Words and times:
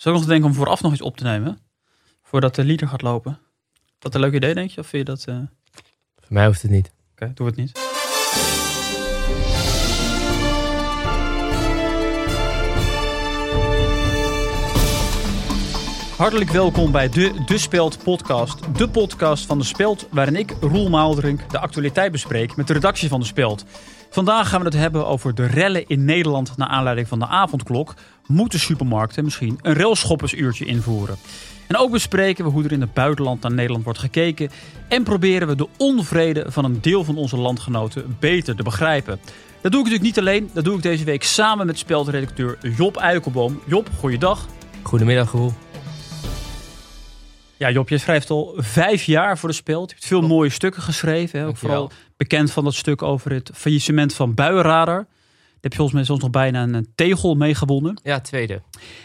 Zou 0.00 0.14
ik 0.14 0.20
nog 0.20 0.30
denken 0.30 0.48
om 0.48 0.54
vooraf 0.54 0.82
nog 0.82 0.92
iets 0.92 1.02
op 1.02 1.16
te 1.16 1.24
nemen? 1.24 1.58
Voordat 2.22 2.54
de 2.54 2.64
leader 2.64 2.88
gaat 2.88 3.02
lopen. 3.02 3.38
Dat 3.98 4.14
een 4.14 4.20
leuk 4.20 4.34
idee, 4.34 4.54
denk 4.54 4.70
je? 4.70 4.80
Of 4.80 4.86
vind 4.86 5.08
je 5.08 5.14
dat... 5.14 5.20
Oké, 5.28 5.50
Voor 6.16 6.32
mij 6.32 6.46
hoeft 6.46 6.62
het 6.62 6.70
niet. 6.70 6.92
doen 7.16 7.32
we 7.34 7.44
het 7.44 7.56
niet. 7.56 7.72
Hartelijk 16.16 16.50
welkom 16.50 16.92
bij 16.92 17.08
de 17.08 17.42
De 17.46 17.58
Speld 17.58 18.02
podcast. 18.02 18.76
De 18.76 18.88
podcast 18.88 19.46
van 19.46 19.58
De 19.58 19.64
Speld, 19.64 20.06
waarin 20.10 20.36
ik, 20.36 20.56
Roel 20.60 20.88
Maaldrink, 20.88 21.50
de 21.50 21.58
actualiteit 21.58 22.12
bespreek 22.12 22.56
met 22.56 22.66
de 22.66 22.72
redactie 22.72 23.08
van 23.08 23.20
De 23.20 23.26
Speld. 23.26 23.64
Vandaag 24.12 24.48
gaan 24.48 24.60
we 24.60 24.66
het 24.66 24.74
hebben 24.74 25.06
over 25.06 25.34
de 25.34 25.46
rellen 25.46 25.86
in 25.86 26.04
Nederland 26.04 26.56
naar 26.56 26.68
aanleiding 26.68 27.08
van 27.08 27.18
de 27.18 27.26
avondklok. 27.26 27.94
Moeten 28.26 28.58
supermarkten 28.58 29.24
misschien 29.24 29.58
een 29.62 29.74
railschoppersuurtje 29.74 30.64
invoeren? 30.64 31.16
En 31.66 31.76
ook 31.76 31.90
bespreken 31.90 32.44
we 32.44 32.50
hoe 32.50 32.64
er 32.64 32.72
in 32.72 32.80
het 32.80 32.94
buitenland 32.94 33.42
naar 33.42 33.52
Nederland 33.52 33.84
wordt 33.84 33.98
gekeken. 33.98 34.50
En 34.88 35.02
proberen 35.02 35.48
we 35.48 35.54
de 35.54 35.68
onvrede 35.78 36.44
van 36.48 36.64
een 36.64 36.80
deel 36.80 37.04
van 37.04 37.16
onze 37.16 37.36
landgenoten 37.36 38.16
beter 38.20 38.56
te 38.56 38.62
begrijpen. 38.62 39.20
Dat 39.60 39.72
doe 39.72 39.80
ik 39.80 39.90
natuurlijk 39.90 40.02
niet 40.02 40.18
alleen. 40.18 40.50
Dat 40.52 40.64
doe 40.64 40.76
ik 40.76 40.82
deze 40.82 41.04
week 41.04 41.22
samen 41.22 41.66
met 41.66 41.78
speldredacteur 41.78 42.58
Job 42.76 42.96
Eikelboom. 42.96 43.60
Job, 43.66 43.88
goeiedag. 43.98 44.46
Goedemiddag, 44.82 45.32
Roel. 45.32 45.52
Ja, 47.56 47.70
Job, 47.70 47.88
je 47.88 47.98
schrijft 47.98 48.30
al 48.30 48.54
vijf 48.56 49.04
jaar 49.04 49.38
voor 49.38 49.48
de 49.48 49.54
Speld. 49.54 49.88
Je 49.88 49.94
hebt 49.94 50.06
veel 50.06 50.22
mooie 50.22 50.50
stukken 50.50 50.82
geschreven. 50.82 51.40
Hè? 51.40 51.46
Ook 51.46 51.56
vooral 51.56 51.90
bekend 52.20 52.50
van 52.50 52.64
dat 52.64 52.74
stuk 52.74 53.02
over 53.02 53.32
het 53.32 53.50
faillissement 53.54 54.14
van 54.14 54.34
Buienradar. 54.34 54.96
Daar 54.96 55.06
heb 55.60 55.70
je 55.70 55.76
volgens 55.76 55.96
mij 55.96 56.04
zelfs 56.04 56.22
nog 56.22 56.30
bijna 56.30 56.62
een 56.62 56.92
tegel 56.94 57.34
mee 57.34 57.54
gewonnen. 57.54 58.00
Ja, 58.02 58.20
tweede. 58.20 58.62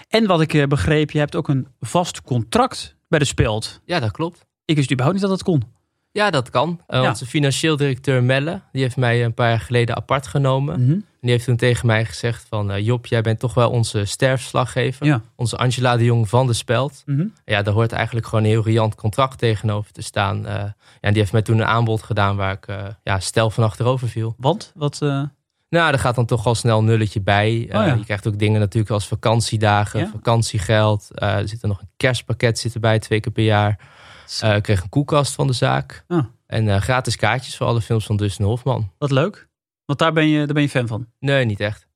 En 0.10 0.26
wat 0.26 0.42
ik 0.42 0.54
eh, 0.54 0.68
begreep, 0.68 1.12
je 1.12 1.20
hebt 1.20 1.36
ook 1.36 1.48
een 1.48 1.68
vast 1.80 2.22
contract 2.22 2.96
bij 3.08 3.20
de 3.20 3.26
Speld. 3.26 3.82
Ja, 3.86 4.00
dat 4.00 4.12
klopt. 4.12 4.46
Ik 4.66 4.76
wist 4.76 4.92
überhaupt 4.92 5.20
niet 5.20 5.28
dat 5.30 5.38
dat 5.38 5.48
kon. 5.48 5.64
Ja, 6.12 6.30
dat 6.30 6.50
kan. 6.50 6.82
Eh, 6.88 7.02
Ja. 7.02 7.10
Onze 7.10 7.26
financieel 7.26 7.76
directeur 7.78 8.24
Melle, 8.24 8.62
die 8.72 8.82
heeft 8.82 8.98
mij 8.98 9.26
een 9.26 9.34
paar 9.34 9.50
jaar 9.50 9.60
geleden 9.60 9.96
apart 9.96 10.28
genomen. 10.28 10.76
En 10.76 11.06
die 11.26 11.34
heeft 11.34 11.46
toen 11.46 11.56
tegen 11.56 11.88
mij 11.88 12.06
gezegd 12.06 12.46
van... 12.50 12.72
eh, 12.72 12.86
Job, 12.86 13.06
jij 13.06 13.22
bent 13.22 13.40
toch 13.40 13.54
wel 13.54 13.70
onze 13.70 14.06
sterfslaggever. 14.06 15.06
Ja. 15.06 15.22
Onze 15.36 15.58
Angela 15.58 15.98
de 15.98 16.04
Jong 16.04 16.30
van 16.30 16.48
de 16.48 16.54
Speld. 16.54 17.04
Mhm. 17.06 17.26
Ja, 17.46 17.62
daar 17.62 17.74
hoort 17.74 17.92
eigenlijk 17.92 18.26
gewoon 18.28 18.44
een 18.44 18.50
heel 18.50 18.64
riant 18.64 18.96
contract 18.96 19.38
tegenover 19.38 19.92
te 19.92 20.02
staan. 20.02 20.46
Eh, 20.46 20.54
ja, 20.54 20.76
en 21.02 21.10
die 21.12 21.20
heeft 21.20 21.32
mij 21.32 21.42
toen 21.42 21.58
een 21.60 21.66
aanbod 21.66 22.04
gedaan 22.04 22.36
waar 22.36 22.54
ik 22.54 22.68
eh, 22.68 22.84
ja, 23.04 23.20
stel 23.20 23.50
van 23.50 23.64
achterover 23.64 24.10
viel. 24.10 24.36
Want? 24.38 24.72
Wat, 24.76 25.00
Nou, 25.70 25.92
er 25.92 26.00
gaat 26.00 26.16
dan 26.16 26.26
toch 26.26 26.46
al 26.46 26.56
snel 26.56 26.78
een 26.80 26.86
nulletje 26.86 27.22
bij. 27.22 27.62
Oh 27.68 27.72
ja. 27.72 27.94
Je 27.94 28.04
krijgt 28.04 28.28
ook 28.28 28.40
dingen 28.40 28.60
natuurlijk 28.60 28.94
als 28.94 29.08
vakantiedagen, 29.08 30.00
Ja. 30.00 30.08
vakantiegeld. 30.12 31.08
Er 31.14 31.48
zit 31.48 31.62
er 31.62 31.68
nog 31.68 31.82
een 31.82 31.90
kerstpakket 31.98 32.60
zit 32.60 32.74
erbij, 32.74 33.00
twee 33.00 33.20
keer 33.20 33.32
per 33.32 33.44
jaar. 33.44 33.80
Eh, 34.40 34.56
ik 34.56 34.64
kreeg 34.64 34.82
een 34.84 34.90
koelkast 34.90 35.34
van 35.34 35.48
de 35.48 35.54
zaak. 35.54 36.04
Ah. 36.08 36.24
En 36.48 36.82
gratis 36.82 37.16
kaartjes 37.16 37.58
voor 37.58 37.68
alle 37.68 37.82
films 37.82 38.06
van 38.06 38.16
Dustin 38.18 38.46
Hofman. 38.46 38.92
wat 38.98 39.12
leuk. 39.12 39.48
Want 39.86 40.00
daar 40.00 40.14
ben, 40.14 40.28
je, 40.28 40.38
daar 40.38 40.54
ben 40.54 40.62
je 40.62 40.70
fan 40.70 40.88
van. 40.88 41.08
Nee, 41.20 41.46
niet 41.46 41.60
echt. 41.60 41.88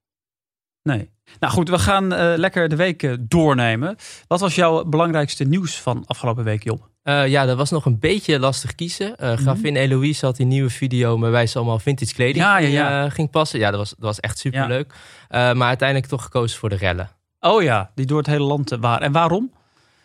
Nee. 0.84 1.10
Nou 1.40 1.54
goed, 1.54 1.70
we 1.70 1.80
gaan 1.80 2.14
eh, 2.14 2.34
lekker 2.36 2.70
de 2.70 2.76
week 2.76 3.04
eh, 3.04 3.14
doornemen. 3.20 3.96
Wat 4.28 4.40
was 4.40 4.56
jouw 4.56 4.86
belangrijkste 4.86 5.44
nieuws 5.44 5.82
van 5.82 6.04
afgelopen 6.08 6.44
week, 6.44 6.64
Job? 6.64 6.90
Eh, 7.04 7.28
ja, 7.28 7.46
dat 7.46 7.58
was 7.58 7.70
nog 7.70 7.86
een 7.86 8.00
beetje 8.00 8.40
lastig 8.40 8.76
kiezen. 8.76 9.18
Eh 9.18 9.34
Gravin 9.38 9.76
Eloise 9.76 10.26
had 10.26 10.36
die 10.36 10.46
nieuwe 10.46 10.70
video 10.70 11.20
waarbij 11.20 11.48
ze 11.48 11.58
allemaal 11.58 11.80
vintage 11.80 12.14
kleding. 12.14 12.46
Ja, 12.46 12.58
ja, 12.58 12.68
ja. 12.68 13.10
ging 13.10 13.30
passen. 13.30 13.60
Ja, 13.60 13.70
dat 13.70 13.80
was, 13.80 13.90
dat 13.90 14.00
was 14.00 14.20
echt 14.20 14.38
superleuk. 14.38 14.94
Eh, 15.28 15.54
maar 15.54 15.68
uiteindelijk 15.68 16.10
toch 16.10 16.24
gekozen 16.24 16.60
voor 16.60 16.70
de 16.70 16.76
rellen. 16.76 17.10
Oh 17.40 17.64
ja, 17.64 17.92
die 17.96 18.06
door 18.06 18.18
het 18.18 18.28
hele 18.28 18.44
land 18.44 18.70
waren. 18.80 19.06
En 19.06 19.12
waarom? 19.12 19.52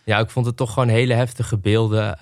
Ja, 0.04 0.18
ik 0.18 0.30
vond 0.30 0.46
het 0.46 0.56
toch 0.56 0.72
gewoon 0.72 0.88
hele 0.88 1.14
heftige 1.14 1.58
beelden. 1.58 2.16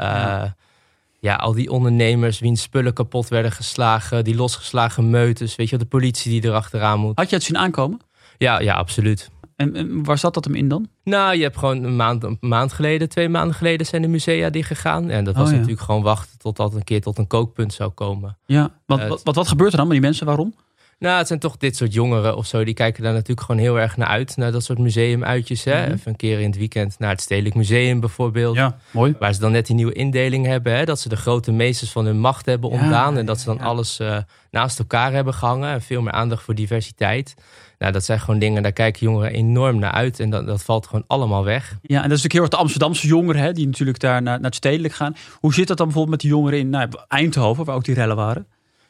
Ja. 1.23 1.35
al 1.35 1.53
die 1.53 1.71
ondernemers 1.71 2.39
wiens 2.39 2.63
spullen 2.63 2.93
kapot 2.93 3.29
werden 3.29 3.53
geslagen. 3.53 4.25
Die 4.25 4.35
losgeslagen 4.35 5.11
meutes. 5.11 5.57
Weet 5.57 5.69
je 5.69 5.77
de 5.79 5.85
politie 5.85 6.31
die 6.41 6.51
erachteraan 6.51 7.01
moet. 7.01 7.19
Had 7.19 7.31
je 7.31 7.37
het 7.37 7.45
zien 7.45 7.59
aankomen? 7.59 8.01
Ja, 8.39 8.61
ja, 8.61 8.75
absoluut. 8.75 9.31
En, 9.57 9.77
en 9.77 10.05
waar 10.05 10.19
zat 10.19 10.35
dat 10.35 10.45
hem 10.45 10.55
in 10.55 10.69
dan? 10.69 10.89
Nou, 11.05 11.37
je 11.37 11.43
hebt 11.43 11.57
gewoon 11.59 11.83
een 11.85 11.97
maand, 11.97 12.25
een 12.25 12.37
maand 12.41 12.73
geleden, 12.73 13.09
twee 13.09 13.29
maanden 13.29 13.55
geleden 13.57 13.87
zijn 13.87 14.03
de 14.03 14.09
musea 14.09 14.51
dichtgegaan. 14.51 15.11
En 15.11 15.25
dat 15.25 15.35
was 15.35 15.45
Oh, 15.45 15.51
ja. 15.51 15.57
natuurlijk 15.57 15.85
gewoon 15.85 16.03
wachten 16.03 16.39
tot 16.39 16.57
dat 16.57 16.75
een 16.75 16.85
keer 16.85 17.01
tot 17.01 17.19
een 17.19 17.27
kookpunt 17.27 17.73
zou 17.73 17.91
komen. 17.91 18.39
Ja. 18.47 18.71
Want, 18.87 19.03
wat, 19.07 19.23
wat, 19.23 19.35
wat 19.35 19.49
gebeurt 19.49 19.71
er 19.71 19.77
dan 19.77 19.87
met 19.87 19.97
die 19.97 20.05
mensen? 20.07 20.27
Waarom? 20.27 20.55
Nou, 20.99 21.19
het 21.19 21.27
zijn 21.27 21.39
toch 21.39 21.57
dit 21.57 21.77
soort 21.77 21.93
jongeren 21.93 22.37
of 22.37 22.47
zo. 22.47 22.65
Die 22.65 22.75
kijken 22.75 23.03
daar 23.03 23.13
natuurlijk 23.13 23.47
gewoon 23.47 23.61
heel 23.61 23.79
erg 23.81 23.97
naar 23.97 24.09
uit. 24.09 24.37
Naar 24.37 24.53
dat 24.53 24.65
soort 24.65 24.79
museumuitjes. 24.79 25.65
Hè? 25.65 25.83
Mhm. 25.83 25.93
Even 25.93 26.11
een 26.11 26.17
keer 26.17 26.41
in 26.41 26.47
het 26.47 26.59
weekend 26.59 26.99
naar 26.99 27.11
het 27.11 27.21
Stedelijk 27.21 27.55
Museum 27.55 28.01
bijvoorbeeld. 28.01 28.57
Ja, 28.57 28.77
mooi. 28.91 29.15
Waar 29.19 29.35
ze 29.35 29.41
dan 29.41 29.53
net 29.53 29.67
die 29.67 29.77
nieuwe 29.77 29.93
indeling 29.93 30.47
hebben. 30.47 30.77
Hè? 30.77 30.85
Dat 30.85 31.01
ze 31.01 31.09
de 31.09 31.17
grote 31.17 31.53
meesters 31.53 31.91
van 31.91 32.05
hun 32.05 32.19
macht 32.19 32.47
hebben 32.47 32.71
Ja, 32.71 32.81
ontdaan. 32.81 33.17
En 33.17 33.27
dat 33.27 33.39
ze 33.41 33.47
dan 33.47 33.57
ja. 33.57 33.63
alles 33.63 33.99
eh, 33.99 34.17
naast 34.51 34.79
elkaar 34.79 35.13
hebben 35.13 35.35
gehangen. 35.35 35.71
En 35.73 35.83
veel 35.83 36.03
meer 36.03 36.13
aandacht 36.13 36.43
voor 36.43 36.55
diversiteit. 36.55 37.35
Nou, 37.79 37.95
dat 37.95 38.05
zijn 38.05 38.21
gewoon 38.21 38.39
dingen, 38.39 38.63
daar 38.63 38.73
kijken 38.73 39.07
jongeren 39.07 39.33
enorm 39.33 39.79
naar 39.79 39.93
uit. 39.93 40.21
En 40.21 40.31
dat, 40.31 40.47
dat 40.47 40.63
valt 40.63 40.87
gewoon 40.87 41.05
allemaal 41.07 41.45
weg. 41.45 41.79
Ja, 41.83 42.03
en 42.03 42.09
dat 42.09 42.19
is 42.19 42.23
natuurlijk 42.23 42.33
heel 42.33 42.43
erg 42.43 42.51
de 42.51 42.57
Amsterdamse 42.57 43.07
jongeren, 43.07 43.43
hè, 43.43 43.53
die 43.53 43.67
natuurlijk 43.67 44.01
daar 44.01 44.23
naar, 44.23 44.37
naar 44.37 44.45
het 44.45 44.55
stedelijk 44.55 44.95
gaan. 44.95 45.17
Hoe 45.41 45.55
zit 45.55 45.67
dat 45.69 45.77
dan 45.77 45.87
bijvoorbeeld 45.87 46.17
met 46.17 46.31
die 46.31 46.39
jongeren 46.39 46.59
in 46.59 46.71
nou, 46.71 46.89
Eindhoven, 47.09 47.65
waar 47.65 47.75
ook 47.75 47.85
die 47.85 47.95
rellen 47.95 48.17
waren? 48.17 48.47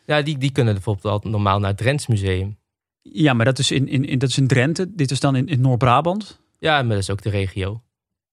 Ja, 0.06 0.22
die, 0.22 0.38
die 0.38 0.52
kunnen 0.52 0.74
bijvoorbeeld 0.74 1.24
al 1.24 1.30
normaal 1.30 1.58
naar 1.58 1.68
het 1.68 1.78
Drents 1.78 2.06
Museum. 2.06 2.56
Ja, 3.02 3.32
maar 3.32 3.44
dat 3.44 3.58
is 3.58 3.70
in, 3.70 3.88
in, 3.88 4.04
in, 4.04 4.18
dat 4.18 4.28
is 4.28 4.38
in 4.38 4.46
Drenthe. 4.46 4.94
Dit 4.94 5.10
is 5.10 5.20
dan 5.20 5.36
in, 5.36 5.46
in 5.46 5.60
Noord-Brabant. 5.60 6.40
Ja, 6.58 6.82
maar 6.82 6.88
dat 6.88 6.98
is 6.98 7.10
ook 7.10 7.22
de 7.22 7.30
regio. 7.30 7.82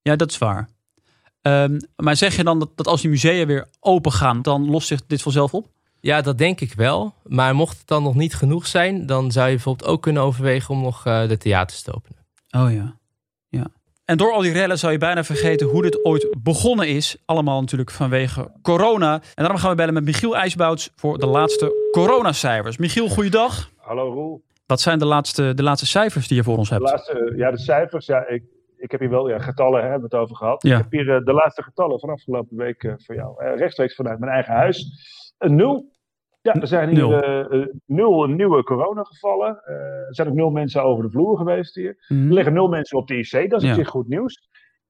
Ja, 0.01 0.15
dat 0.15 0.31
is 0.31 0.37
waar. 0.37 0.69
Ehm, 1.41 1.79
maar 1.95 2.15
zeg 2.15 2.35
je 2.35 2.43
dan 2.43 2.59
dat, 2.59 2.69
dat 2.75 2.87
als 2.87 3.01
die 3.01 3.09
musea 3.09 3.45
weer 3.45 3.67
open 3.79 4.11
gaan, 4.11 4.41
dan 4.41 4.69
lost 4.69 4.87
zich 4.87 5.05
dit 5.05 5.21
vanzelf 5.21 5.53
op? 5.53 5.67
Ja, 5.99 6.21
dat 6.21 6.37
denk 6.37 6.61
ik 6.61 6.73
wel. 6.73 7.13
Maar 7.23 7.55
mocht 7.55 7.77
het 7.77 7.87
dan 7.87 8.03
nog 8.03 8.15
niet 8.15 8.35
genoeg 8.35 8.67
zijn, 8.67 9.05
dan 9.05 9.31
zou 9.31 9.47
je 9.47 9.55
bijvoorbeeld 9.55 9.89
ook 9.89 10.01
kunnen 10.01 10.23
overwegen 10.23 10.75
om 10.75 10.81
nog 10.81 11.05
eh, 11.05 11.27
de 11.27 11.37
theaters 11.37 11.81
te 11.81 11.95
openen. 11.95 12.25
Oh 12.49 12.73
ja. 12.73 12.97
ja. 13.47 13.67
En 14.09 14.17
door 14.17 14.31
al 14.31 14.41
die 14.41 14.51
rellen 14.51 14.77
zou 14.77 14.91
je 14.91 14.97
bijna 14.97 15.23
vergeten 15.23 15.67
hoe 15.67 15.81
dit 15.81 16.05
ooit 16.05 16.35
begonnen 16.43 16.87
is. 16.87 17.17
Allemaal 17.25 17.59
natuurlijk 17.59 17.91
vanwege 17.91 18.51
corona. 18.61 19.13
En 19.13 19.21
daarom 19.35 19.57
gaan 19.57 19.69
we 19.69 19.75
bellen 19.75 19.93
met 19.93 20.03
Michiel 20.03 20.35
IJsbouts 20.37 20.91
voor 20.95 21.19
de 21.19 21.25
laatste 21.25 21.89
coronacijfers. 21.91 22.77
Michiel, 22.77 23.07
goeiedag. 23.07 23.71
Hallo 23.77 24.13
Roel. 24.13 24.43
Wat 24.65 24.81
zijn 24.81 24.99
de 24.99 25.05
laatste, 25.05 25.53
de 25.53 25.63
laatste 25.63 25.85
cijfers 25.85 26.27
die 26.27 26.37
je 26.37 26.43
voor 26.43 26.57
ons 26.57 26.69
De 26.69 26.75
hebt? 26.75 26.89
laatste, 26.89 27.33
ja, 27.35 27.51
de 27.51 27.59
cijfers. 27.59 28.05
Ja, 28.05 28.27
ik, 28.27 28.43
ik 28.77 28.91
heb 28.91 28.99
hier 28.99 29.09
wel 29.09 29.29
ja, 29.29 29.39
getallen, 29.39 29.81
hè, 29.81 29.89
hebben 29.89 30.09
we 30.09 30.15
het 30.15 30.23
over 30.25 30.35
gehad. 30.35 30.63
Ja. 30.63 30.77
Ik 30.77 30.83
heb 30.83 30.91
hier 30.91 31.15
eh, 31.15 31.25
de 31.25 31.33
laatste 31.33 31.63
getallen 31.63 31.99
van 31.99 32.09
afgelopen 32.09 32.57
week 32.57 32.83
eh, 32.83 32.93
voor 32.97 33.15
jou. 33.15 33.43
Eh, 33.43 33.57
rechtstreeks 33.57 33.95
vanuit 33.95 34.19
mijn 34.19 34.31
eigen 34.31 34.53
huis. 34.53 34.85
Een 35.37 35.55
nul. 35.55 35.91
Ja, 36.53 36.61
er 36.61 36.67
zijn 36.67 36.89
hier 36.89 36.97
Nul. 37.07 37.21
eh, 37.23 37.61
eh, 37.61 37.67
nul 37.85 38.25
nieuwe 38.27 38.63
coronagevallen. 38.63 39.61
Eh, 39.65 39.75
er 40.07 40.15
zijn 40.15 40.27
ook 40.27 40.33
nul 40.33 40.49
mensen 40.49 40.83
over 40.83 41.03
de 41.03 41.09
vloer 41.09 41.37
geweest 41.37 41.75
hier. 41.75 42.05
Mhm. 42.07 42.27
Er 42.27 42.33
liggen 42.33 42.53
nul 42.53 42.67
mensen 42.67 42.97
op 42.97 43.07
de 43.07 43.17
IC, 43.17 43.49
dat 43.49 43.61
is 43.61 43.67
Ja. 43.67 43.73
op 43.73 43.79
zich 43.79 43.87
goed 43.89 44.07
nieuws. 44.07 44.49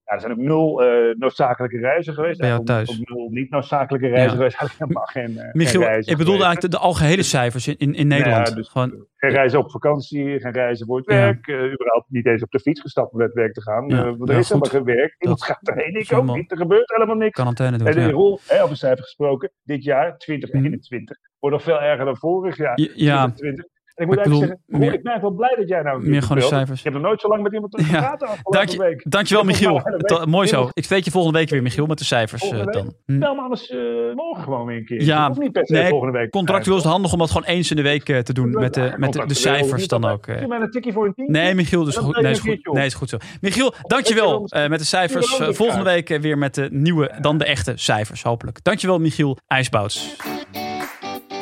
Ja, 0.10 0.16
er 0.16 0.22
zijn 0.22 0.32
ook 0.34 0.38
nul 0.40 0.84
eh, 0.84 1.16
noodzakelijke 1.18 1.78
reizen 1.78 2.14
geweest. 2.14 2.40
Bij 2.40 2.50
jou 2.50 2.64
thuis. 2.66 2.90
Ook 2.90 3.10
nul 3.10 3.30
niet 3.30 3.50
noodzakelijke 3.50 4.08
reizen 4.08 4.30
Ja. 4.30 4.36
geweest. 4.36 4.60
Helemaal 4.78 5.04
geen, 5.06 5.38
eh, 5.38 5.54
Michiel, 5.54 5.82
geen 5.82 6.00
ik 6.00 6.18
bedoelde 6.18 6.44
eigenlijk 6.44 6.62
de, 6.62 6.68
de 6.70 6.78
algehele 6.78 7.24
cijfers 7.24 7.68
in, 7.68 7.78
in, 7.78 7.94
in 7.96 8.08
Nederland. 8.08 8.48
Ja, 8.48 8.56
dus- 8.56 8.68
Gewoon, 8.70 9.06
Geen 9.16 9.32
reizen 9.32 9.60
op 9.60 9.72
vakantie, 9.72 10.40
geen 10.40 10.52
reizen 10.52 10.86
voor 10.86 10.98
het 10.98 11.06
Ja. 11.12 11.16
werk. 11.16 11.48
eh, 11.48 11.56
überhaupt 11.72 12.06
niet 12.10 12.26
eens 12.26 12.44
op 12.44 12.52
de 12.52 12.60
fiets 12.60 12.82
gestapt 12.82 13.12
om 13.12 13.18
naar 13.18 13.28
het 13.28 13.36
werk 13.36 13.54
te 13.54 13.62
gaan. 13.62 13.88
Want 14.18 14.30
er 14.30 14.38
is 14.38 14.48
helemaal 14.50 14.70
geen 14.70 14.84
werk. 14.84 15.16
Iemand 15.20 15.44
gaat 15.44 15.68
erheen, 15.68 15.96
ik 16.00 16.14
ook 16.14 16.36
niet. 16.36 16.52
Er 16.52 16.58
gebeurt 16.58 16.90
helemaal 16.92 17.16
niks. 17.16 17.34
quarantaine 17.36 17.78
doen. 17.78 17.88
En 17.88 17.94
de 17.94 18.12
rol, 18.12 18.40
hè, 18.48 18.64
over 18.64 18.76
cijfers 18.78 19.02
gesproken, 19.06 19.52
dit 19.64 19.84
jaar, 19.84 20.18
2021, 20.18 21.18
wordt 21.40 21.56
nog 21.56 21.66
veel 21.66 21.82
erger 21.82 22.06
dan 22.06 22.18
vorig 22.18 22.58
jaar. 22.58 22.80
Ja, 22.80 22.88
ja, 22.96 23.32
2020. 23.32 23.66
En 24.00 24.06
ik 24.06 24.12
moet 24.12 24.18
ik 24.18 24.24
bedoel, 24.24 24.40
zeggen, 24.40 24.60
meer- 24.66 24.94
ik 24.94 25.04
ben 25.04 25.22
wel 25.22 25.32
blij 25.32 25.56
dat 25.58 25.68
jij 25.70 25.82
nou 25.82 26.08
meer 26.08 26.22
gewoon 26.22 26.38
de 26.38 26.44
cijfers. 26.44 26.78
Ik 26.80 26.84
heb 26.86 26.94
nog 26.94 27.02
nooit 27.02 27.22
zo 27.22 27.28
lang 27.28 27.44
met 27.44 27.54
iemand 27.54 27.76
Ja. 27.78 27.84
gepraat 27.84 28.22
afgelopen 28.22 28.52
Dank 28.52 28.70
je, 28.70 28.78
week. 28.78 29.02
dankjewel 29.10 29.44
Michiel. 29.44 29.82
mooi 30.28 30.48
zo. 30.48 30.70
Ik 30.74 30.84
spreek 30.84 31.04
je 31.04 31.12
volgende 31.12 31.38
week 31.38 31.50
weer 31.50 31.62
Michiel 31.62 31.86
met 31.86 31.98
de 31.98 32.04
cijfers 32.04 32.50
eh, 32.50 32.66
dan. 32.66 32.94
Hm. 33.06 33.20
Bel 33.20 33.36
me 33.36 33.42
anders 33.42 33.70
eh, 33.70 33.78
morgen 34.16 34.44
gewoon 34.44 34.66
weer 34.66 34.78
een 34.78 34.86
keer. 34.86 35.02
Ja, 35.04 35.30
of 35.30 35.38
niet 35.38 35.52
per 35.52 35.66
se 35.68 35.74
nee, 35.74 35.90
volgende 35.90 36.18
week. 36.18 36.30
Contractueel 36.30 36.78
is 36.78 36.84
het 36.84 36.92
handig 36.92 37.14
om 37.14 37.20
dat 37.20 37.32
gewoon 37.32 37.48
eens 37.48 37.70
in 37.70 37.76
de 37.76 37.82
week 37.82 38.10
eh, 38.10 38.20
te 38.20 38.34
doen 38.34 38.50
met 38.50 38.74
de, 38.74 38.94
met 38.98 39.14
de, 39.14 39.26
de 39.26 39.34
cijfers 39.34 39.88
dan 39.88 40.06
ook. 40.06 40.26
Doe 40.26 40.48
maar 40.48 40.62
een 40.62 40.72
tikkie 40.72 40.94
voor 40.94 41.06
een 41.06 41.14
team. 41.14 41.32
Nee, 41.32 41.56
Michiel, 41.56 41.84
dus 41.84 41.96
goed. 41.98 42.22
Nee, 42.22 42.32
is 42.32 42.40
goed. 42.40 42.74
Nee, 42.74 42.86
is 42.86 42.94
goed 42.94 43.10
zo. 43.10 43.18
Michiel, 43.42 43.74
dankjewel 43.82 44.48
met 44.68 44.80
de 44.80 44.86
cijfers. 44.86 45.36
Volgende 45.50 45.84
week 45.84 46.08
weer 46.08 46.38
met 46.38 46.56
de 46.56 46.68
nieuwe, 46.72 47.12
dan 47.22 47.38
de 47.38 47.46
echte 47.46 47.74
cijfers, 47.76 48.24
hopelijk. 48.24 48.64
Dankjewel, 48.64 49.00
Michiel 49.00 49.38
IJsbouts. 49.48 50.16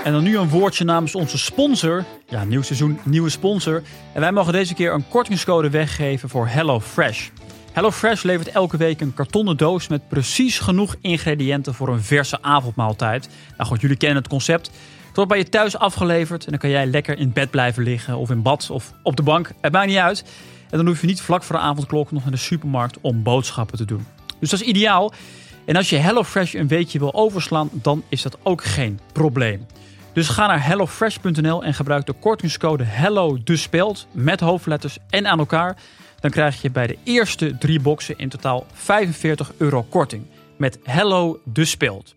En 0.07 0.13
dan 0.13 0.23
nu 0.23 0.37
een 0.37 0.49
woordje 0.49 0.83
namens 0.83 1.15
onze 1.15 1.37
sponsor. 1.37 2.05
Ja, 2.27 2.43
nieuw 2.43 2.61
seizoen, 2.61 2.99
nieuwe 3.03 3.29
sponsor. 3.29 3.83
En 4.13 4.21
wij 4.21 4.31
mogen 4.31 4.53
deze 4.53 4.73
keer 4.73 4.93
een 4.93 5.07
kortingscode 5.07 5.69
weggeven 5.69 6.29
voor 6.29 6.47
HelloFresh. 6.47 7.27
HelloFresh 7.71 8.23
levert 8.23 8.49
elke 8.49 8.77
week 8.77 9.01
een 9.01 9.13
kartonnen 9.13 9.57
doos 9.57 9.87
met 9.87 10.07
precies 10.07 10.59
genoeg 10.59 10.95
ingrediënten 11.01 11.73
voor 11.73 11.89
een 11.89 12.01
verse 12.01 12.41
avondmaaltijd. 12.41 13.29
Nou 13.57 13.69
goed, 13.69 13.81
jullie 13.81 13.97
kennen 13.97 14.17
het 14.17 14.27
concept. 14.27 14.67
Het 15.07 15.15
wordt 15.15 15.29
bij 15.29 15.39
je 15.39 15.49
thuis 15.49 15.77
afgeleverd 15.77 16.45
en 16.45 16.49
dan 16.51 16.59
kan 16.59 16.69
jij 16.69 16.85
lekker 16.85 17.17
in 17.17 17.33
bed 17.33 17.49
blijven 17.49 17.83
liggen 17.83 18.17
of 18.17 18.29
in 18.29 18.41
bad 18.41 18.69
of 18.69 18.93
op 19.03 19.15
de 19.15 19.23
bank. 19.23 19.51
Het 19.61 19.71
maakt 19.71 19.87
niet 19.87 19.97
uit. 19.97 20.23
En 20.69 20.77
dan 20.77 20.87
hoef 20.87 21.01
je 21.01 21.07
niet 21.07 21.21
vlak 21.21 21.43
voor 21.43 21.55
de 21.55 21.61
avondklok 21.61 22.11
nog 22.11 22.21
naar 22.21 22.31
de 22.31 22.37
supermarkt 22.37 22.97
om 23.01 23.23
boodschappen 23.23 23.77
te 23.77 23.85
doen. 23.85 24.05
Dus 24.39 24.49
dat 24.49 24.61
is 24.61 24.67
ideaal. 24.67 25.13
En 25.65 25.75
als 25.75 25.89
je 25.89 25.97
HelloFresh 25.97 26.53
een 26.53 26.67
weekje 26.67 26.99
wil 26.99 27.13
overslaan, 27.13 27.69
dan 27.73 28.03
is 28.09 28.21
dat 28.21 28.37
ook 28.43 28.63
geen 28.63 28.99
probleem. 29.11 29.65
Dus 30.17 30.29
ga 30.29 30.47
naar 30.47 30.65
hellofresh.nl 30.65 31.63
en 31.63 31.73
gebruik 31.73 32.05
de 32.05 32.13
kortingscode 32.13 32.83
HELLO 32.83 33.37
de 33.43 33.55
speld 33.55 34.07
met 34.11 34.39
hoofdletters 34.39 34.97
en 35.09 35.27
aan 35.27 35.39
elkaar. 35.39 35.77
Dan 36.19 36.31
krijg 36.31 36.61
je 36.61 36.71
bij 36.71 36.87
de 36.87 36.97
eerste 37.03 37.57
drie 37.57 37.79
boxen 37.79 38.17
in 38.17 38.29
totaal 38.29 38.65
45 38.73 39.51
euro 39.57 39.83
korting. 39.83 40.25
Met 40.55 40.79
Hello 40.83 41.39
de 41.43 41.65
speld. 41.65 42.15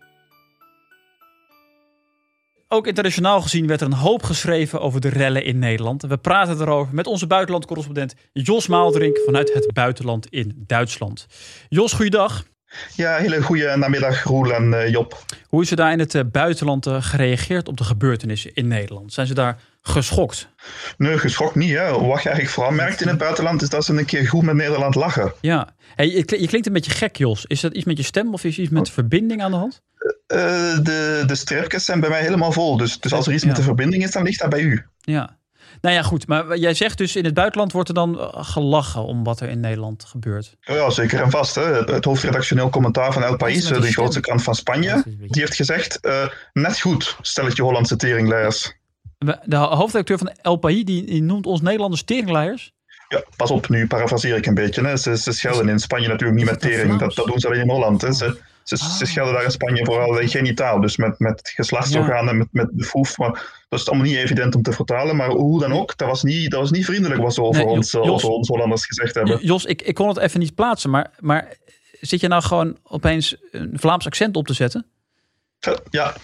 Ook 2.67 2.87
internationaal 2.87 3.41
gezien 3.41 3.67
werd 3.67 3.81
er 3.81 3.87
een 3.87 3.93
hoop 3.93 4.23
geschreven 4.23 4.81
over 4.81 5.01
de 5.01 5.09
rellen 5.09 5.43
in 5.45 5.59
Nederland. 5.59 6.01
We 6.01 6.17
praten 6.17 6.61
erover 6.61 6.95
met 6.95 7.07
onze 7.07 7.27
buitenlandcorrespondent 7.27 8.15
Jos 8.33 8.67
Maalderink 8.67 9.17
vanuit 9.25 9.53
het 9.53 9.73
buitenland 9.73 10.27
in 10.27 10.63
Duitsland. 10.67 11.27
Jos, 11.69 11.93
goeiedag. 11.93 12.43
Ja, 12.95 13.17
hele 13.17 13.41
goede 13.41 13.75
namiddag 13.75 14.23
Roel 14.23 14.53
en 14.53 14.71
uh, 14.71 14.89
Job. 14.89 15.25
Hoe 15.47 15.61
is 15.61 15.71
er 15.71 15.75
daar 15.75 15.91
in 15.91 15.99
het 15.99 16.13
uh, 16.13 16.21
buitenland 16.31 16.87
uh, 16.87 17.03
gereageerd 17.03 17.67
op 17.67 17.77
de 17.77 17.83
gebeurtenissen 17.83 18.53
in 18.53 18.67
Nederland? 18.67 19.13
Zijn 19.13 19.27
ze 19.27 19.33
daar 19.33 19.57
geschokt? 19.81 20.47
Nee, 20.97 21.17
geschokt 21.17 21.55
niet. 21.55 21.73
Hè. 21.73 21.89
Wat 21.91 22.23
je 22.23 22.29
eigenlijk 22.29 22.49
vooral 22.49 22.71
merkt 22.71 23.01
in 23.01 23.07
het 23.07 23.17
buitenland 23.17 23.61
is 23.61 23.69
dat 23.69 23.85
ze 23.85 23.97
een 23.97 24.05
keer 24.05 24.27
goed 24.27 24.43
met 24.43 24.55
Nederland 24.55 24.95
lachen. 24.95 25.33
Ja, 25.41 25.69
hey, 25.95 26.07
je, 26.07 26.15
je 26.15 26.47
klinkt 26.47 26.67
een 26.67 26.73
beetje 26.73 26.91
gek 26.91 27.15
Jos. 27.15 27.45
Is 27.45 27.61
dat 27.61 27.73
iets 27.73 27.85
met 27.85 27.97
je 27.97 28.03
stem 28.03 28.33
of 28.33 28.43
is 28.43 28.59
iets 28.59 28.69
met 28.69 28.85
de 28.85 28.91
verbinding 28.91 29.41
aan 29.41 29.51
de 29.51 29.57
hand? 29.57 29.81
de, 30.27 31.23
de 31.27 31.35
streepjes 31.35 31.85
zijn 31.85 31.99
bij 31.99 32.09
mij 32.09 32.21
helemaal 32.21 32.51
vol. 32.51 32.77
Dus, 32.77 32.99
dus 32.99 33.13
als 33.13 33.27
er 33.27 33.33
iets 33.33 33.41
ja. 33.41 33.47
met 33.47 33.57
de 33.57 33.63
verbinding 33.63 34.03
is, 34.03 34.11
dan 34.11 34.23
ligt 34.23 34.39
dat 34.39 34.49
bij 34.49 34.61
u. 34.61 34.85
Ja. 34.99 35.39
Nou 35.81 35.95
ja, 35.95 36.01
goed. 36.01 36.27
Maar 36.27 36.57
jij 36.57 36.73
zegt 36.73 36.97
dus 36.97 37.15
in 37.15 37.25
het 37.25 37.33
buitenland 37.33 37.71
wordt 37.71 37.89
er 37.89 37.95
dan 37.95 38.17
gelachen 38.31 39.03
om 39.03 39.23
wat 39.23 39.39
er 39.39 39.49
in 39.49 39.59
Nederland 39.59 40.03
gebeurt. 40.03 40.55
Ja, 40.61 40.89
zeker 40.89 41.21
en 41.21 41.29
vast. 41.29 41.55
Hè. 41.55 41.63
Het 41.63 42.05
hoofdredactioneel 42.05 42.69
commentaar 42.69 43.13
van 43.13 43.23
El 43.23 43.37
País, 43.37 43.65
de 43.65 43.91
grootste 43.91 44.19
krant 44.19 44.43
van 44.43 44.55
Spanje, 44.55 45.03
die 45.05 45.41
heeft 45.41 45.55
gezegd, 45.55 45.99
uh, 46.01 46.27
net 46.53 46.79
goed, 46.79 47.17
stelletje 47.21 47.63
Hollandse 47.63 47.95
teringleiers. 47.95 48.73
De 49.43 49.55
hoofdredacteur 49.55 50.17
van 50.17 50.31
El 50.41 50.55
País, 50.55 50.83
die, 50.83 51.05
die 51.05 51.23
noemt 51.23 51.45
ons 51.45 51.61
Nederlanders 51.61 52.03
teringleiers? 52.03 52.73
Ja, 53.07 53.23
pas 53.35 53.51
op, 53.51 53.69
nu 53.69 53.87
parafraseer 53.87 54.35
ik 54.35 54.45
een 54.45 54.53
beetje. 54.53 54.83
Hè. 54.85 54.97
Ze, 54.97 55.17
ze 55.17 55.31
schelden 55.31 55.69
in 55.69 55.79
Spanje 55.79 56.07
natuurlijk 56.07 56.39
niet 56.39 56.49
met 56.49 56.59
tering. 56.59 56.99
Dat, 56.99 57.15
dat 57.15 57.25
doen 57.25 57.39
ze 57.39 57.47
alleen 57.47 57.61
in 57.61 57.69
Holland. 57.69 58.01
Hè. 58.01 58.13
Ze, 58.13 58.37
ze, 58.77 58.83
ah. 58.83 58.91
ze, 58.91 59.05
schelden 59.05 59.33
daar 59.33 59.43
in 59.43 59.51
Spanje 59.51 59.85
vooral 59.85 60.27
genitaal, 60.27 60.81
dus 60.81 60.97
met, 60.97 61.19
met 61.19 61.51
geslachtsorganen, 61.55 62.33
ja. 62.33 62.39
met, 62.39 62.47
met 62.51 62.69
de 62.71 62.83
foef. 62.83 63.17
Maar 63.17 63.63
dat 63.69 63.79
is 63.79 63.87
allemaal 63.87 64.07
niet 64.07 64.15
evident 64.15 64.55
om 64.55 64.61
te 64.61 64.71
vertalen. 64.71 65.15
Maar 65.15 65.29
hoe 65.29 65.59
dan 65.59 65.73
ook, 65.73 65.97
dat 65.97 66.07
was 66.07 66.23
niet, 66.23 66.51
dat 66.51 66.59
was 66.59 66.71
niet 66.71 66.85
vriendelijk 66.85 67.21
wat 67.21 67.33
ze 67.33 67.41
over, 67.41 67.65
nee, 67.65 67.73
ons, 67.73 67.91
Jos, 67.91 68.07
over 68.07 68.29
ons 68.29 68.47
Hollanders 68.47 68.85
gezegd 68.85 69.15
hebben. 69.15 69.45
Jos, 69.45 69.65
ik, 69.65 69.81
ik 69.81 69.95
kon 69.95 70.07
het 70.07 70.17
even 70.17 70.39
niet 70.39 70.55
plaatsen, 70.55 70.89
maar, 70.89 71.11
maar 71.19 71.57
zit 72.01 72.19
je 72.19 72.27
nou 72.27 72.43
gewoon 72.43 72.77
opeens 72.83 73.35
een 73.51 73.73
Vlaams 73.73 74.05
accent 74.05 74.35
op 74.35 74.47
te 74.47 74.53
zetten? 74.53 74.85
Ja, 75.89 76.15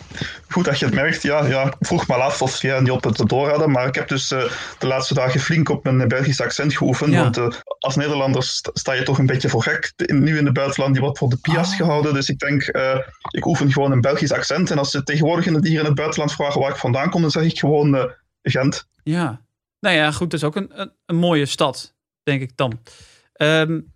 goed 0.48 0.66
dat 0.66 0.80
je 0.80 0.86
het 0.86 0.94
merkt. 0.94 1.22
Ja, 1.22 1.45
ja, 1.45 1.74
vroeg 1.80 2.07
me 2.07 2.13
af 2.13 2.42
of 2.42 2.62
jij 2.62 2.80
niet 2.80 2.92
op 2.92 3.04
het 3.04 3.24
door 3.25 3.50
hadden. 3.50 3.72
Maar 3.72 3.88
ik 3.88 3.95
heb 3.95 4.07
dus 4.07 4.31
uh, 4.31 4.44
de 4.80 4.88
laatste 4.88 5.13
dagen 5.13 5.39
flink 5.39 5.69
op 5.69 5.84
mijn 5.84 6.07
Belgisch 6.07 6.42
accent 6.42 6.78
geoefend. 6.78 7.13
Ja. 7.13 7.22
Want 7.22 7.38
uh, 7.38 7.48
als 7.80 7.95
Nederlander 7.95 8.44
sta 8.74 8.94
je 8.94 9.04
toch 9.04 9.18
een 9.18 9.25
beetje 9.25 9.50
voor 9.50 9.63
gek. 9.63 9.94
Nu 10.06 10.38
in 10.38 10.45
het 10.45 10.54
buitenland, 10.54 10.94
die 10.94 11.01
wordt 11.01 11.18
voor 11.18 11.30
de 11.30 11.38
pias 11.38 11.72
oh. 11.72 11.75
gehouden. 11.75 12.13
Dus 12.13 12.30
ik 12.30 12.39
denk, 12.39 12.75
uh, 12.75 13.00
ik 13.30 13.45
oefen 13.45 13.72
gewoon 13.72 13.92
een 13.92 14.01
Belgisch 14.01 14.31
accent. 14.31 14.72
En 14.72 14.78
als 14.78 14.92
ze 14.92 15.04
tegenwoordig 15.04 15.45
in 15.45 15.54
het, 15.54 15.68
hier 15.68 15.80
in 15.80 15.86
het 15.86 15.95
buitenland 15.95 16.33
vragen 16.33 16.62
waar 16.62 16.72
ik 16.72 16.78
vandaan 16.78 17.10
kom, 17.10 17.22
dan 17.22 17.31
zeg 17.31 17.44
ik 17.44 17.60
gewoon 17.60 18.16
Gent. 18.42 18.88
Ja, 19.04 19.42
nou 19.80 19.95
ja, 19.95 20.12
goed. 20.12 20.31
Dat 20.31 20.40
is 20.40 20.45
ook 20.45 20.56
een, 20.56 20.81
een, 20.81 20.92
een 21.06 21.16
mooie 21.16 21.45
stad, 21.45 21.95
denk 22.24 22.42
ik 22.42 22.51
dan. 22.56 22.80
Um, 23.42 23.94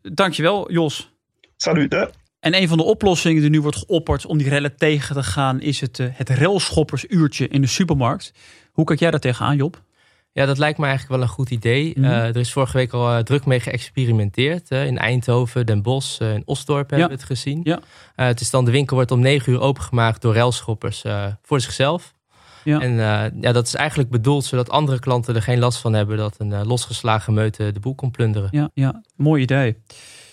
dankjewel, 0.00 0.72
Jos. 0.72 1.12
Salut, 1.56 1.92
hè. 1.92 2.06
En 2.44 2.54
een 2.54 2.68
van 2.68 2.76
de 2.76 2.84
oplossingen 2.84 3.40
die 3.40 3.50
nu 3.50 3.60
wordt 3.60 3.76
geopperd 3.76 4.26
om 4.26 4.38
die 4.38 4.48
rellen 4.48 4.76
tegen 4.76 5.14
te 5.14 5.22
gaan, 5.22 5.60
is 5.60 5.80
het, 5.80 5.98
uh, 5.98 6.06
het 6.12 6.28
railschoppersuurtje 6.28 7.48
in 7.48 7.60
de 7.60 7.66
supermarkt. 7.66 8.32
Hoe 8.72 8.84
kijk 8.84 8.98
jij 8.98 9.10
daar 9.10 9.20
tegenaan, 9.20 9.56
Job? 9.56 9.82
Ja, 10.32 10.46
dat 10.46 10.58
lijkt 10.58 10.78
me 10.78 10.86
eigenlijk 10.86 11.14
wel 11.16 11.28
een 11.28 11.34
goed 11.34 11.50
idee. 11.50 11.92
Mm 11.96 12.04
-hmm. 12.04 12.12
uh, 12.12 12.26
er 12.26 12.36
is 12.36 12.52
vorige 12.52 12.76
week 12.76 12.92
al 12.92 13.16
uh, 13.16 13.18
druk 13.18 13.46
mee 13.46 13.60
geëxperimenteerd. 13.60 14.70
in 14.70 14.98
Eindhoven, 14.98 15.66
Den 15.66 15.82
Bosch 15.82 16.20
en 16.20 16.42
Osdorp 16.44 16.90
hebben 16.90 17.08
we 17.08 17.14
het 17.14 17.24
gezien. 17.24 17.60
Ja. 17.62 17.80
het 18.14 18.40
is 18.40 18.50
dan 18.50 18.64
de 18.64 18.70
winkel 18.70 18.96
wordt 18.96 19.10
om 19.10 19.20
negen 19.20 19.52
uur 19.52 19.60
opengemaakt 19.60 20.22
door 20.22 20.34
railschoppers 20.34 21.04
voor 21.42 21.60
zichzelf. 21.60 22.14
Ja. 22.64 22.80
En 22.80 22.94
ja, 23.40 23.52
dat 23.52 23.66
is 23.66 23.74
eigenlijk 23.74 24.10
bedoeld 24.10 24.44
zodat 24.44 24.70
andere 24.70 24.98
klanten 24.98 25.34
er 25.34 25.42
geen 25.42 25.58
last 25.58 25.78
van 25.78 25.92
hebben 25.92 26.16
dat 26.16 26.34
een 26.38 26.66
losgeslagen 26.66 27.34
meute 27.34 27.72
de 27.72 27.80
boel 27.80 27.94
kon 27.94 28.10
plunderen. 28.10 28.48
Ja, 28.52 28.70
ja, 28.74 29.02
mooi 29.16 29.42
idee. 29.42 29.76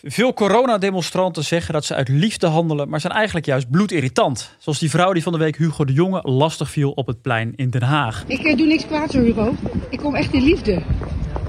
Veel 0.04 0.34
coronademonstranten 0.34 1.44
zeggen 1.44 1.74
dat 1.74 1.86
ze 1.86 1.96
uit 1.96 2.08
liefde 2.08 2.48
handelen, 2.48 2.90
maar 2.90 3.00
zijn 3.00 3.14
eigenlijk 3.14 3.46
juist 3.46 3.70
bloedirritant. 3.70 4.56
Zoals 4.60 4.80
die 4.80 4.90
vrouw 4.90 5.14
die 5.14 5.24
van 5.24 5.32
de 5.32 5.38
week 5.38 5.58
Hugo 5.58 5.86
de 5.86 5.94
Jonge 5.94 6.22
lastig 6.22 6.70
viel 6.70 6.92
op 6.92 7.08
het 7.08 7.22
plein 7.22 7.54
in 7.56 7.70
Den 7.70 7.82
Haag. 7.82 8.24
Ik 8.28 8.44
uh, 8.44 8.58
doe 8.58 8.68
niks 8.68 8.86
kwaads 8.86 9.14
hoor, 9.14 9.24
Hugo. 9.24 9.56
Ik 9.90 10.00
kom 10.00 10.16
echt 10.16 10.34
in 10.34 10.44
liefde. 10.44 10.82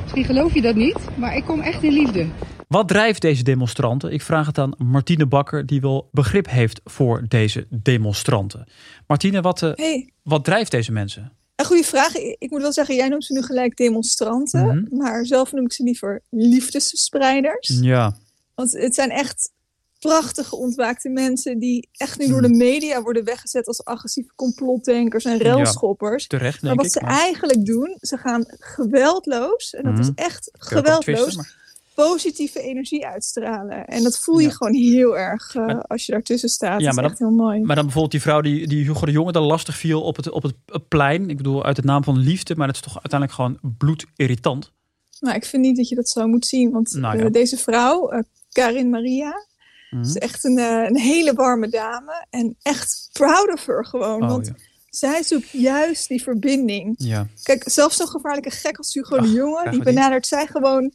Misschien 0.03 0.25
geloof 0.25 0.55
je 0.55 0.61
dat 0.61 0.75
niet, 0.75 0.99
maar 1.17 1.37
ik 1.37 1.45
kom 1.45 1.61
echt 1.61 1.83
in 1.83 1.93
liefde. 1.93 2.27
Wat 2.69 2.89
drijft 2.89 3.21
deze 3.21 3.43
demonstranten? 3.43 4.13
Ik 4.13 4.23
vraag 4.23 4.47
het 4.47 4.59
aan 4.59 4.75
Martine 4.79 5.27
Bakker, 5.27 5.67
die 5.67 5.81
wel 5.81 6.09
begrip 6.13 6.51
heeft 6.51 6.81
voor 6.85 7.25
deze 7.29 7.67
demonstranten. 7.71 8.65
Martine, 9.07 9.41
wat, 9.41 9.63
uh, 9.63 9.71
hey. 9.75 10.13
wat 10.23 10.45
drijft 10.45 10.71
deze 10.71 10.93
mensen? 10.93 11.33
Een 11.57 11.65
goede 11.65 11.85
vraag. 11.85 12.15
Ik 12.15 12.51
moet 12.51 12.61
wel 12.61 12.73
zeggen, 12.73 12.95
jij 12.95 13.09
noemt 13.09 13.25
ze 13.25 13.33
nu 13.33 13.43
gelijk 13.43 13.77
demonstranten. 13.77 14.65
Mm 14.65 14.71
-hmm. 14.71 14.99
Maar 14.99 15.27
zelf 15.27 15.53
noem 15.53 15.65
ik 15.65 15.73
ze 15.73 15.83
liever 15.83 16.23
liefdesspreiders. 16.31 17.79
Ja. 17.81 18.17
Want 18.63 18.83
het 18.83 18.95
zijn 18.95 19.11
echt 19.11 19.51
prachtige 19.99 20.57
ontwaakte 20.57 21.09
mensen 21.09 21.59
die 21.59 21.89
echt 21.93 22.19
nu 22.19 22.27
door 22.27 22.43
de 22.43 22.49
media 22.49 23.03
worden 23.03 23.25
weggezet 23.25 23.67
als 23.67 23.85
agressieve 23.85 24.33
complotdenkers 24.35 25.25
en 25.25 25.39
relschoppers. 25.39 26.23
Ja, 26.23 26.39
terecht, 26.39 26.63
maar 26.63 26.75
wat 26.75 26.85
ik, 26.85 26.93
ze 26.93 27.01
maar... 27.01 27.11
eigenlijk 27.11 27.67
doen, 27.67 27.97
ze 28.01 28.17
gaan 28.17 28.45
geweldloos, 28.49 29.75
en 29.75 29.83
dat 29.83 29.93
mm. 29.93 30.01
is 30.01 30.11
echt 30.15 30.51
geweldloos, 30.53 31.05
twisten, 31.05 31.37
maar... 31.37 31.57
positieve 31.95 32.61
energie 32.61 33.07
uitstralen. 33.07 33.87
En 33.87 34.03
dat 34.03 34.19
voel 34.19 34.39
je 34.39 34.47
ja. 34.47 34.53
gewoon 34.53 34.75
heel 34.75 35.19
erg 35.19 35.55
uh, 35.55 35.67
maar, 35.67 35.83
als 35.83 36.07
je 36.07 36.13
daartussen 36.13 36.49
staat. 36.49 36.81
Ja, 36.81 36.87
dat 36.87 36.95
maar 36.95 37.05
is 37.05 37.11
echt 37.11 37.19
dan, 37.19 37.29
heel 37.29 37.37
mooi. 37.37 37.61
Maar 37.61 37.77
dan 37.77 37.85
bijvoorbeeld 37.85 38.13
die 38.13 38.23
vrouw 38.23 38.41
die, 38.41 38.67
die 38.67 38.85
Hugo 38.85 39.07
de 39.07 39.13
Jonge 39.13 39.33
dan 39.33 39.43
lastig 39.43 39.77
viel 39.77 40.03
op 40.03 40.17
het, 40.17 40.31
op 40.31 40.43
het 40.43 40.89
plein. 40.89 41.31
Ik 41.31 41.37
bedoel, 41.37 41.65
uit 41.65 41.77
het 41.77 41.87
naam 41.87 42.05
van 42.05 42.19
liefde, 42.19 42.57
maar 42.57 42.67
dat 42.67 42.77
is 42.77 42.83
toch 42.83 42.95
uiteindelijk 42.95 43.33
gewoon 43.33 43.77
bloedirritant. 43.79 44.73
Nou, 45.21 45.37
ik 45.37 45.45
vind 45.45 45.63
niet 45.63 45.77
dat 45.77 45.89
je 45.89 45.95
dat 45.95 46.09
zo 46.09 46.27
moet 46.27 46.47
zien. 46.47 46.71
Want 46.71 46.95
nou, 46.95 47.19
uh, 47.19 47.31
deze 47.31 47.57
vrouw, 47.57 48.13
uh, 48.13 48.21
Karin 48.53 48.91
Maria. 48.91 49.47
Mm. 49.91 50.01
is 50.01 50.17
echt 50.17 50.45
een, 50.45 50.59
uh, 50.59 50.85
een, 50.89 50.99
hele 50.99 51.35
warme 51.35 51.69
dame. 51.69 52.27
En 52.31 52.57
echt 52.63 53.09
proud 53.13 53.53
of 53.53 53.67
her 53.67 53.85
gewoon. 53.85 54.23
Oh, 54.23 54.29
want 54.29 54.47
ja. 54.47 54.53
zij 54.91 55.23
zoekt 55.23 55.51
juist 55.51 56.09
die 56.09 56.23
verbinding. 56.23 56.95
Ja. 56.99 57.27
Kijk, 57.43 57.63
zelfs 57.67 57.97
zo'n 57.97 58.09
gevaarlijke 58.09 58.51
gek 58.51 58.79
als 58.79 58.95
Hugo 58.95 59.21
de 59.21 59.31
Jonge. 59.31 59.71
Die 59.71 59.83
benadert 59.83 60.27
zij 60.27 60.47
gewoon 60.47 60.93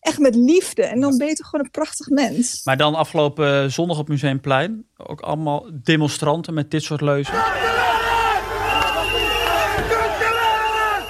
echt 0.00 0.18
met 0.18 0.34
liefde. 0.34 0.82
En 0.82 1.00
dan 1.00 1.18
ben 1.18 1.26
je 1.26 1.34
toch 1.34 1.48
gewoon 1.48 1.64
een 1.64 1.70
prachtig 1.70 2.08
mens. 2.08 2.64
Maar 2.64 2.76
dan 2.76 2.94
afgelopen 2.94 3.72
zondag 3.72 3.98
op 3.98 4.08
Museumplein. 4.08 4.84
Ook 4.96 5.20
allemaal 5.20 5.70
demonstranten 5.82 6.54
met 6.54 6.70
dit 6.70 6.82
soort 6.82 7.00
leuzen. 7.00 7.34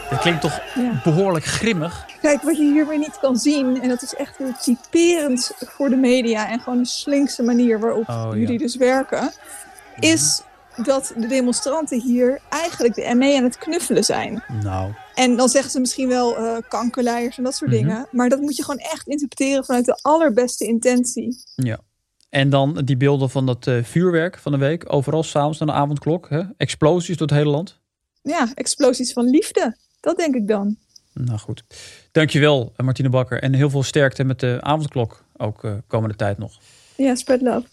Het 0.08 0.09
klinkt 0.20 0.40
toch 0.40 0.60
ja. 0.74 1.00
behoorlijk 1.04 1.44
grimmig. 1.44 2.06
Kijk, 2.20 2.42
wat 2.42 2.56
je 2.56 2.72
hier 2.72 2.86
weer 2.86 2.98
niet 2.98 3.18
kan 3.20 3.36
zien, 3.36 3.82
en 3.82 3.88
dat 3.88 4.02
is 4.02 4.14
echt 4.14 4.38
weer 4.38 4.56
typerend 4.56 5.52
voor 5.58 5.88
de 5.88 5.96
media 5.96 6.48
en 6.48 6.60
gewoon 6.60 6.78
de 6.78 6.88
slinkse 6.88 7.42
manier 7.42 7.80
waarop 7.80 8.08
oh, 8.08 8.30
jullie 8.32 8.52
ja. 8.52 8.58
dus 8.58 8.76
werken, 8.76 9.32
is 9.98 10.42
dat 10.76 11.12
de 11.16 11.26
demonstranten 11.26 12.00
hier 12.00 12.40
eigenlijk 12.48 12.94
de 12.94 13.14
ME 13.14 13.36
aan 13.36 13.44
het 13.44 13.58
knuffelen 13.58 14.04
zijn. 14.04 14.42
Nou. 14.62 14.92
En 15.14 15.36
dan 15.36 15.48
zeggen 15.48 15.70
ze 15.70 15.80
misschien 15.80 16.08
wel 16.08 16.38
uh, 16.38 16.56
kankerleiers 16.68 17.38
en 17.38 17.44
dat 17.44 17.54
soort 17.54 17.70
Mm 17.70 17.76
-hmm. 17.76 17.86
dingen, 17.86 18.08
maar 18.10 18.28
dat 18.28 18.40
moet 18.40 18.56
je 18.56 18.64
gewoon 18.64 18.80
echt 18.80 19.06
interpreteren 19.06 19.64
vanuit 19.64 19.84
de 19.84 19.98
allerbeste 20.02 20.64
intentie. 20.66 21.36
Ja. 21.54 21.78
En 22.28 22.50
dan 22.50 22.80
die 22.84 22.96
beelden 22.96 23.30
van 23.30 23.46
dat 23.46 23.66
uh, 23.66 23.84
vuurwerk 23.84 24.38
van 24.38 24.52
de 24.52 24.58
week, 24.58 24.92
overal 24.92 25.22
s'avonds 25.22 25.58
naar 25.58 25.68
de 25.68 25.74
avondklok, 25.74 26.28
hè? 26.28 26.42
explosies 26.56 27.16
door 27.16 27.26
het 27.26 27.36
hele 27.36 27.50
land. 27.50 27.80
Ja, 28.22 28.48
explosies 28.54 29.12
van 29.12 29.24
liefde. 29.24 29.76
Dat 30.00 30.16
denk 30.16 30.34
ik 30.34 30.48
dan. 30.48 30.76
Nou 31.12 31.38
goed. 31.38 31.64
Dankjewel, 32.12 32.72
Martine 32.76 33.08
Bakker. 33.08 33.42
En 33.42 33.54
heel 33.54 33.70
veel 33.70 33.82
sterkte 33.82 34.24
met 34.24 34.40
de 34.40 34.58
avondklok 34.60 35.24
ook 35.36 35.64
uh, 35.64 35.72
komende 35.86 36.16
tijd 36.16 36.38
nog. 36.38 36.58
Ja, 36.96 37.14
spread 37.14 37.40
love. 37.40 37.66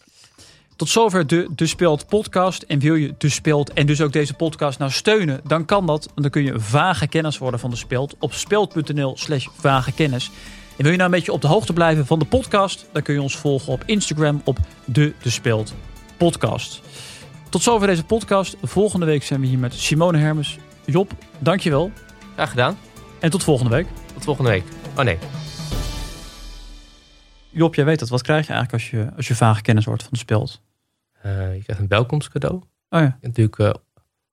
Tot 0.76 0.90
zover 0.90 1.28
de 1.28 1.48
De 1.56 1.68
Speld 1.68 2.08
podcast. 2.08 2.64
En 2.64 2.80
wil 2.80 2.96
je 2.96 3.14
De 3.18 3.30
Speld 3.30 3.74
en 3.74 3.86
dus 3.86 4.02
ook 4.02 4.14
deze 4.14 4.34
podcast 4.34 4.80
nou 4.80 4.92
steunen, 4.92 5.40
dan 5.44 5.66
kan 5.66 5.86
dat. 5.86 6.06
Want 6.06 6.22
dan 6.22 6.30
kun 6.30 6.44
je 6.44 6.60
vage 6.60 7.08
kennis 7.08 7.38
worden 7.38 7.60
van 7.60 7.70
De 7.70 7.76
Speld 7.76 8.16
op 8.20 8.34
speld.nl 8.34 9.18
slash 9.18 9.48
vage 9.56 9.94
kennis. 9.94 10.32
En 10.78 10.84
wil 10.84 10.92
je 10.92 10.98
nou 10.98 11.10
een 11.10 11.16
beetje 11.16 11.32
op 11.32 11.42
de 11.42 11.48
hoogte 11.48 11.74
blijven 11.74 12.06
van 12.06 12.20
de 12.20 12.26
podcast, 12.26 12.86
dan 12.92 13.02
kun 13.02 13.14
je 13.14 13.22
ons 13.22 13.38
volgen 13.38 13.74
op 13.74 13.84
Instagram 13.86 14.42
op 14.44 14.58
De 14.86 15.14
De 15.22 15.30
Speld 15.30 15.74
podcast. 16.18 16.82
Tot 17.50 17.64
zover 17.64 17.88
deze 17.88 18.04
podcast. 18.04 18.56
Volgende 18.64 19.06
week 19.06 19.24
zijn 19.24 19.42
we 19.42 19.48
hier 19.48 19.60
met 19.60 19.74
Simone 19.74 20.18
Hermes. 20.18 20.58
Job, 20.86 21.12
dankjewel. 21.40 21.92
Graag 22.38 22.50
gedaan. 22.50 22.78
En 23.20 23.30
tot 23.30 23.44
volgende 23.44 23.72
week. 23.72 23.88
Tot 24.14 24.24
volgende 24.24 24.50
week. 24.50 24.64
Oh 24.98 25.04
nee. 25.04 25.18
Job, 27.50 27.76
jij 27.76 27.86
weet 27.86 28.00
dat. 28.00 28.10
Wat 28.10 28.22
krijg 28.22 28.48
je 28.48 28.54
eigenlijk 28.54 28.84
als 28.84 28.92
je, 28.92 29.12
als 29.16 29.28
je 29.28 29.36
vage 29.36 29.62
kennis 29.62 29.86
wordt 29.86 30.04
van 30.04 30.12
de 30.12 30.18
speld? 30.18 30.62
Uh, 31.26 31.56
je 31.56 31.64
krijgt 31.64 31.82
een 31.82 31.88
welkomstcadeau. 31.88 32.56
Oh 32.90 33.00
ja. 33.02 33.18
natuurlijk 33.22 33.58
uh, 33.58 33.72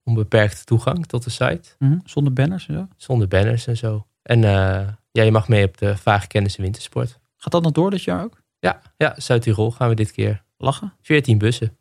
onbeperkte 0.03 0.65
toegang 0.65 1.07
tot 1.07 1.25
de 1.25 1.31
site. 1.31 1.75
Mm 1.79 2.01
Zonder 2.05 2.33
banners 2.33 2.69
en 2.69 2.75
zo? 2.75 2.89
Zonder 2.97 3.29
banners 3.29 3.67
en 3.67 3.77
zo. 3.77 4.07
En 4.23 4.41
ja, 5.11 5.23
je 5.23 5.31
mag 5.31 5.49
mee 5.49 5.65
op 5.65 5.79
de 5.79 5.97
vage 5.97 6.27
kennis 6.27 6.57
en 6.57 6.63
wintersport. 6.63 7.21
Gaat 7.37 7.53
dat 7.53 7.63
nog 7.63 7.73
door 7.73 7.91
dit 7.91 8.03
jaar 8.03 8.25
ook? 8.25 8.43
Ja, 8.59 8.81
ja 8.97 9.15
Zuid-Tirol 9.17 9.71
gaan 9.71 9.89
we 9.89 9.95
dit 9.95 10.13
keer. 10.13 10.43
Lachen? 10.57 10.93
14 11.01 11.39
bussen. 11.39 11.77